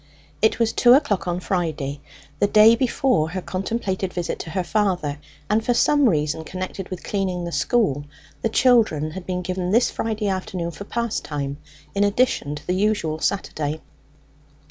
[0.41, 2.01] It was two o'clock on Friday,
[2.39, 7.03] the day before her contemplated visit to her father, and for some reason connected with
[7.03, 8.05] cleaning the school
[8.41, 11.57] the children had been given this Friday afternoon for pastime,
[11.93, 13.79] in addition to the usual Saturday.